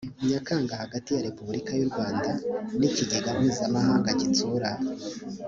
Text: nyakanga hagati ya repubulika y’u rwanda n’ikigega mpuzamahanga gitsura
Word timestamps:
nyakanga 0.27 0.73
hagati 0.81 1.07
ya 1.11 1.25
repubulika 1.27 1.71
y’u 1.75 1.89
rwanda 1.91 2.29
n’ikigega 2.79 3.29
mpuzamahanga 3.37 4.09
gitsura 4.19 4.69